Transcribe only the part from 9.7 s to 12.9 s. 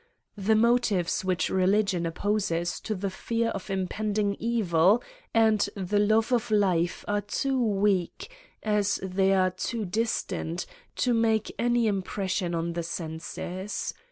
distant, to make any impression on the